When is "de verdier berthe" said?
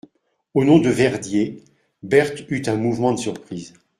0.79-2.49